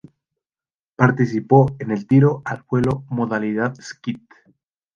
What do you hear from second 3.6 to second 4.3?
skeet.